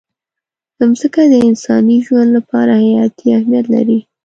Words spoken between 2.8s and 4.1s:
حیاتي اهمیت لري.